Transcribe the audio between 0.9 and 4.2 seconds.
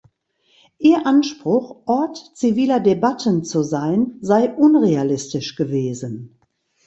Anspruch, Ort ziviler Debatten zu sein,